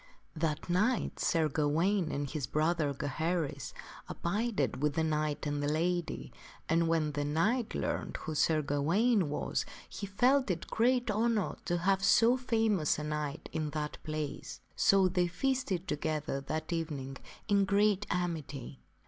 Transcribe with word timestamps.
That 0.35 0.67
night 0.67 1.19
Sir 1.19 1.47
Gawaine, 1.47 2.11
and 2.11 2.27
his 2.27 2.47
brother, 2.47 2.91
Gaheris, 2.91 3.71
abided 4.09 4.81
with 4.81 4.95
the 4.95 5.03
knight 5.03 5.45
and 5.45 5.61
the 5.61 5.71
lady, 5.71 6.33
and 6.67 6.87
when 6.87 7.11
the 7.11 7.23
knight 7.23 7.75
learned 7.75 8.17
who 8.17 8.33
Sir 8.33 8.63
Gawaine 8.63 9.29
was, 9.29 9.63
he 9.87 10.07
felt 10.07 10.49
it 10.49 10.65
great 10.71 11.11
honor 11.11 11.55
to 11.65 11.77
have 11.77 12.03
so 12.03 12.35
famous 12.35 12.97
a 12.97 13.03
knight 13.03 13.47
in 13.53 13.69
that 13.77 13.99
place. 14.03 14.59
So 14.75 15.07
they 15.07 15.27
feasted 15.27 15.87
together 15.87 16.41
that 16.47 16.73
evening 16.73 17.17
in 17.47 17.65
great 17.65 18.07
amity. 18.09 18.79